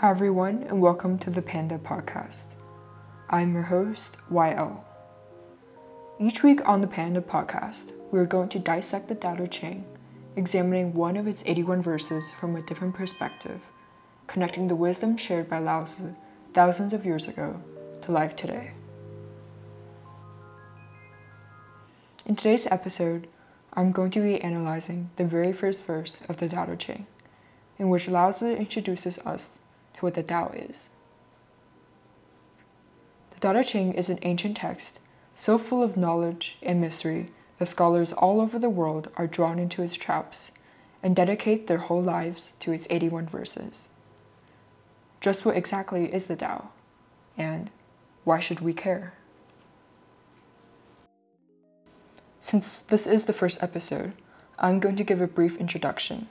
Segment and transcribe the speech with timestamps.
[0.00, 2.48] Hi, everyone, and welcome to the Panda Podcast.
[3.30, 4.80] I'm your host, YL.
[6.20, 9.86] Each week on the Panda Podcast, we are going to dissect the Tao Te Ching,
[10.36, 13.62] examining one of its 81 verses from a different perspective,
[14.26, 16.14] connecting the wisdom shared by Lao Tzu
[16.52, 17.62] thousands of years ago
[18.02, 18.72] to life today.
[22.26, 23.28] In today's episode,
[23.72, 27.06] I'm going to be analyzing the very first verse of the Tao Te Ching,
[27.78, 29.56] in which Lao Tzu introduces us
[29.96, 30.88] to what the Tao is.
[33.34, 35.00] The Tao Te Ching is an ancient text
[35.34, 37.28] so full of knowledge and mystery
[37.58, 40.50] that scholars all over the world are drawn into its traps
[41.02, 43.88] and dedicate their whole lives to its 81 verses.
[45.20, 46.70] Just what exactly is the Tao?
[47.36, 47.70] And
[48.24, 49.12] why should we care?
[52.40, 54.12] Since this is the first episode,
[54.58, 56.28] I'm going to give a brief introduction.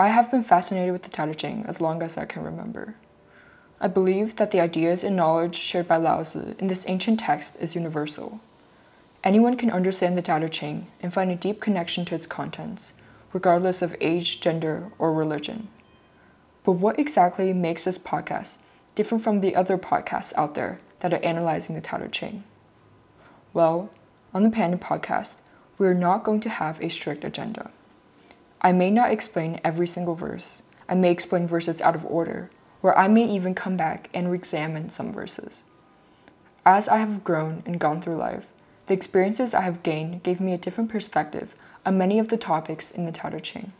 [0.00, 2.94] I have been fascinated with the Tao Te Ching as long as I can remember.
[3.80, 7.56] I believe that the ideas and knowledge shared by Lao Tzu in this ancient text
[7.58, 8.40] is universal.
[9.24, 12.92] Anyone can understand the Tao Te Ching and find a deep connection to its contents,
[13.32, 15.66] regardless of age, gender, or religion.
[16.62, 18.58] But what exactly makes this podcast
[18.94, 22.44] different from the other podcasts out there that are analyzing the Tao Te Ching?
[23.52, 23.90] Well,
[24.32, 25.34] on the Panda podcast,
[25.76, 27.72] we are not going to have a strict agenda.
[28.60, 30.62] I may not explain every single verse.
[30.88, 32.50] I may explain verses out of order,
[32.82, 35.62] or I may even come back and re examine some verses.
[36.66, 38.46] As I have grown and gone through life,
[38.86, 41.54] the experiences I have gained gave me a different perspective
[41.86, 43.72] on many of the topics in the Tao Te Ching.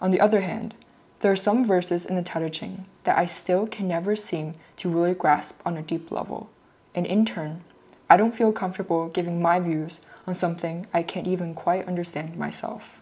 [0.00, 0.74] On the other hand,
[1.20, 4.54] there are some verses in the Tao Te Ching that I still can never seem
[4.78, 6.48] to really grasp on a deep level,
[6.94, 7.62] and in turn,
[8.08, 12.95] I don't feel comfortable giving my views on something I can't even quite understand myself.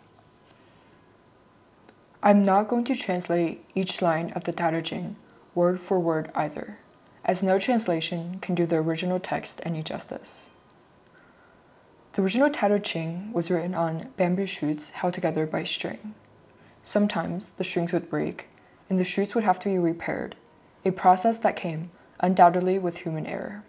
[2.26, 5.16] I'm not going to translate each line of the Tao Te Ching
[5.54, 6.78] word for word either,
[7.22, 10.48] as no translation can do the original text any justice.
[12.14, 16.14] The original Tao Te Ching was written on bamboo shoots held together by string.
[16.82, 18.46] Sometimes the strings would break,
[18.88, 20.34] and the shoots would have to be repaired,
[20.82, 21.90] a process that came
[22.20, 23.64] undoubtedly with human error.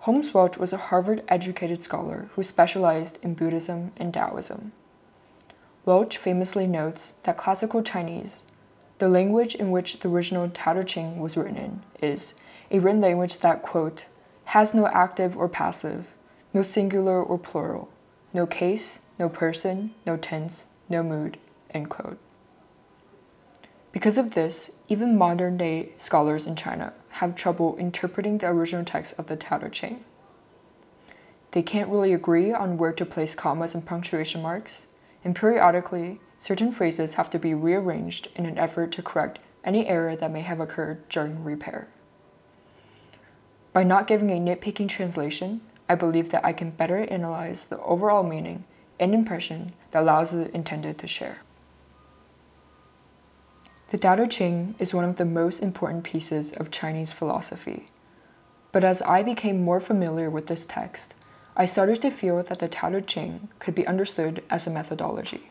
[0.00, 4.72] Holmes Welch was a Harvard educated scholar who specialized in Buddhism and Taoism.
[5.86, 8.42] Welch famously notes that classical Chinese,
[8.98, 12.32] the language in which the original Tao Te Ching was written in, is
[12.70, 14.06] a written language that, quote,
[14.46, 16.06] has no active or passive,
[16.54, 17.90] no singular or plural,
[18.32, 21.36] no case, no person, no tense, no mood,
[21.70, 22.18] end quote.
[23.92, 29.12] Because of this, even modern day scholars in China have trouble interpreting the original text
[29.18, 30.04] of the Tao Te Ching.
[31.52, 34.86] They can't really agree on where to place commas and punctuation marks,
[35.24, 40.14] and periodically, certain phrases have to be rearranged in an effort to correct any error
[40.14, 41.88] that may have occurred during repair.
[43.72, 48.22] By not giving a nitpicking translation, I believe that I can better analyze the overall
[48.22, 48.64] meaning
[49.00, 51.38] and impression that Lao Tzu intended to share.
[53.90, 57.88] The Tao Te Ching is one of the most important pieces of Chinese philosophy.
[58.72, 61.14] But as I became more familiar with this text,
[61.56, 65.50] I started to feel that the Tao Te Ching could be understood as a methodology.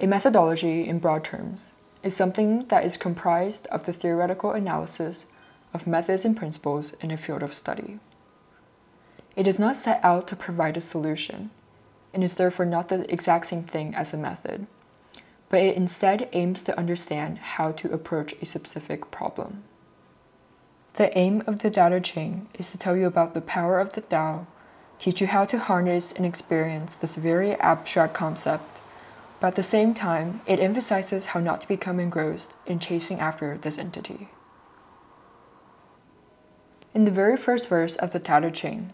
[0.00, 5.26] A methodology, in broad terms, is something that is comprised of the theoretical analysis
[5.72, 8.00] of methods and principles in a field of study.
[9.36, 11.50] It does not set out to provide a solution,
[12.12, 14.66] and is therefore not the exact same thing as a method,
[15.48, 19.62] but it instead aims to understand how to approach a specific problem.
[20.94, 23.92] The aim of the Tao Te Ching is to tell you about the power of
[23.92, 24.48] the Tao
[25.02, 28.78] teach you how to harness and experience this very abstract concept,
[29.40, 33.58] but at the same time, it emphasizes how not to become engrossed in chasing after
[33.58, 34.28] this entity.
[36.94, 38.92] In the very first verse of the Tao Te Ching,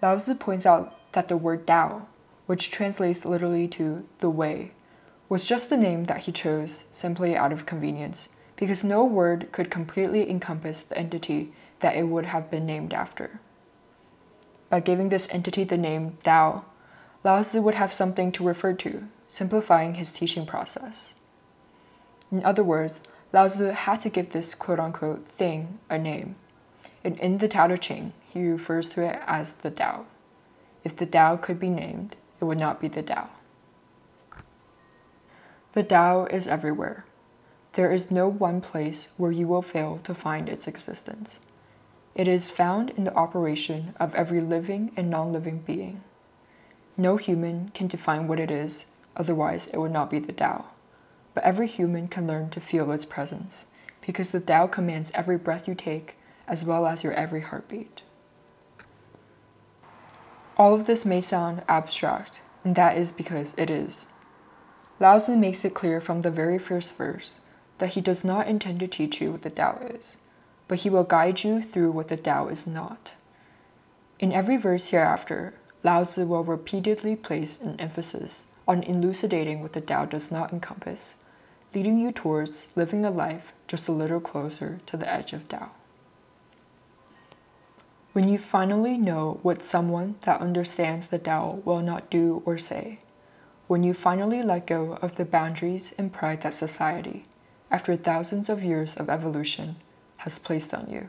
[0.00, 2.06] Lao Tzu points out that the word Tao,
[2.46, 4.72] which translates literally to the way,
[5.28, 9.70] was just the name that he chose simply out of convenience, because no word could
[9.70, 13.40] completely encompass the entity that it would have been named after.
[14.70, 16.64] By giving this entity the name Tao,
[17.24, 21.12] Lao Tzu would have something to refer to, simplifying his teaching process.
[22.30, 23.00] In other words,
[23.32, 26.36] Lao Tzu had to give this quote unquote thing a name.
[27.02, 30.06] And in the Tao Te Ching, he refers to it as the Tao.
[30.84, 33.28] If the Tao could be named, it would not be the Tao.
[35.72, 37.04] The Tao is everywhere.
[37.72, 41.38] There is no one place where you will fail to find its existence.
[42.14, 46.02] It is found in the operation of every living and non living being.
[46.96, 48.84] No human can define what it is,
[49.16, 50.66] otherwise, it would not be the Tao.
[51.34, 53.64] but every human can learn to feel its presence,
[54.04, 56.16] because the Tao commands every breath you take
[56.48, 58.02] as well as your every heartbeat.
[60.56, 64.08] All of this may sound abstract, and that is because it is.
[64.98, 67.40] Lao Tzu makes it clear from the very first verse
[67.78, 70.18] that he does not intend to teach you what the Tao is,
[70.70, 73.10] but he will guide you through what the Tao is not.
[74.20, 75.52] In every verse hereafter,
[75.82, 81.14] Lao Tzu will repeatedly place an emphasis on elucidating what the Tao does not encompass,
[81.74, 85.72] leading you towards living a life just a little closer to the edge of Tao.
[88.12, 93.00] When you finally know what someone that understands the Tao will not do or say,
[93.66, 97.24] when you finally let go of the boundaries and pride that society,
[97.72, 99.74] after thousands of years of evolution,
[100.20, 101.08] has placed on you,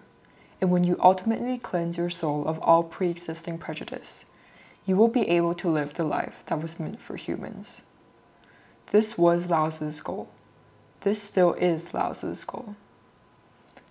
[0.59, 4.25] and when you ultimately cleanse your soul of all pre existing prejudice,
[4.85, 7.83] you will be able to live the life that was meant for humans.
[8.91, 10.29] This was Lao Tzu's goal.
[11.01, 12.75] This still is Lao Tzu's goal.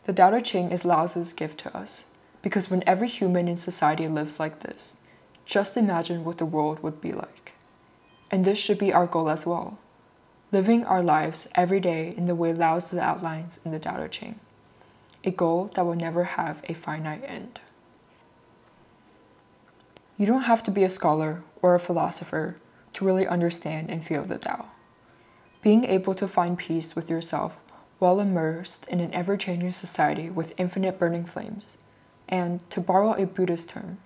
[0.05, 2.05] The Tao Te Ching is Lao Tzu's gift to us
[2.43, 4.95] because when every human in society lives like this,
[5.45, 7.53] just imagine what the world would be like.
[8.31, 9.79] And this should be our goal as well
[10.53, 14.09] living our lives every day in the way Lao Tzu outlines in the Tao Te
[14.09, 14.41] Ching,
[15.25, 17.61] a goal that will never have a finite end.
[20.17, 22.57] You don't have to be a scholar or a philosopher
[22.93, 24.67] to really understand and feel the Tao.
[25.63, 27.59] Being able to find peace with yourself
[27.99, 31.77] while immersed in an ever changing society with infinite burning flames
[32.29, 33.99] and, to borrow a Buddhist term,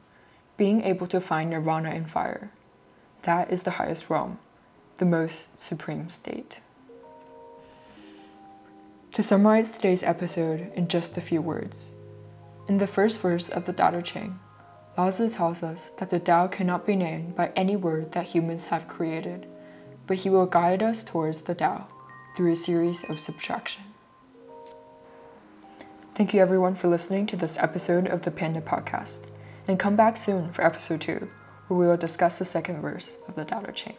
[0.57, 2.51] being able to find nirvana in fire.
[3.23, 4.39] That is the highest realm,
[4.97, 6.61] the most supreme state.
[9.15, 11.95] To summarize today's episode in just a few words,
[12.67, 14.41] in the first verse of the Tao Ching,
[14.99, 18.89] Lao tells us that the Tao cannot be named by any word that humans have
[18.89, 19.47] created,
[20.09, 21.87] but he will guide us towards the Tao
[22.37, 23.85] through a series of subtraction.
[26.17, 29.29] Thank you everyone for listening to this episode of the Panda Podcast,
[29.69, 31.31] and come back soon for episode 2,
[31.69, 33.95] where we will discuss the second verse of the Tao Ching.